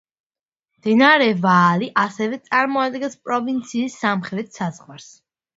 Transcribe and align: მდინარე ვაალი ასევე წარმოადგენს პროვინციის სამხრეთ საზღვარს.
მდინარე 0.77 1.27
ვაალი 1.43 1.89
ასევე 2.05 2.41
წარმოადგენს 2.47 3.21
პროვინციის 3.29 3.99
სამხრეთ 4.07 4.51
საზღვარს. 4.63 5.15